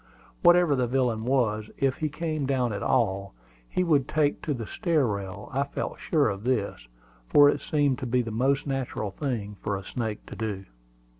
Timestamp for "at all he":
2.73-3.83